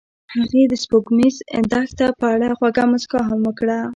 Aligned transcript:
هغې 0.33 0.63
د 0.67 0.73
سپوږمیز 0.83 1.35
دښته 1.71 2.07
په 2.19 2.25
اړه 2.35 2.49
خوږه 2.57 2.83
موسکا 2.91 3.21
هم 3.29 3.41
وکړه. 3.45 3.79